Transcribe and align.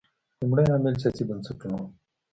لومړی 0.39 0.65
عامل 0.73 0.95
سیاسي 1.03 1.23
بنسټونه 1.29 1.75
وو. 1.79 1.87